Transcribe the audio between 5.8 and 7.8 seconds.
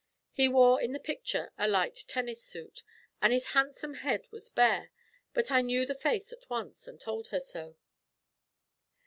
the face at once, and told her so.